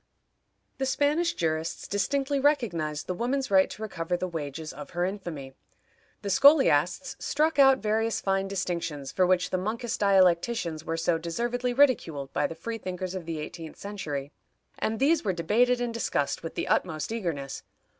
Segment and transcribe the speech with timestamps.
[0.79, 5.53] The Spanish jurists distinctly recognized the woman's right to recover the wages of her infamy.
[6.23, 11.71] The scholiasts struck out various fine distinctions, for which the monkish dialecticians were so deservedly
[11.73, 14.31] ridiculed by the free thinkers of the eighteenth century,
[14.79, 17.61] and these were debated and discussed with the utmost eagerness.